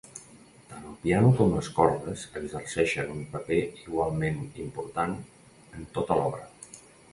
[0.69, 6.45] Tant el piano com les cordes exerceixen un paper igualment important en tota l'obra.